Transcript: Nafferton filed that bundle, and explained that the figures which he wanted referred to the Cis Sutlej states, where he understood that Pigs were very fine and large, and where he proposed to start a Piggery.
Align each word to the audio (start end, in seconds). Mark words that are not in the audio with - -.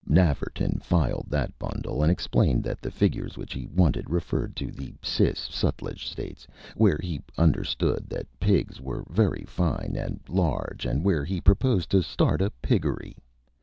Nafferton 0.09 0.81
filed 0.81 1.27
that 1.29 1.55
bundle, 1.59 2.01
and 2.01 2.11
explained 2.11 2.63
that 2.63 2.81
the 2.81 2.89
figures 2.89 3.37
which 3.37 3.53
he 3.53 3.67
wanted 3.67 4.09
referred 4.09 4.55
to 4.55 4.71
the 4.71 4.95
Cis 5.03 5.47
Sutlej 5.51 5.99
states, 6.07 6.47
where 6.73 6.97
he 7.03 7.21
understood 7.37 8.07
that 8.09 8.25
Pigs 8.39 8.81
were 8.81 9.05
very 9.11 9.45
fine 9.47 9.95
and 9.95 10.19
large, 10.27 10.87
and 10.87 11.03
where 11.05 11.23
he 11.23 11.39
proposed 11.39 11.91
to 11.91 12.01
start 12.01 12.41
a 12.41 12.49
Piggery. 12.63 13.15